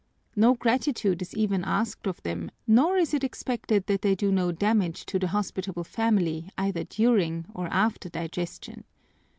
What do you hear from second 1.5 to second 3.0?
asked of them nor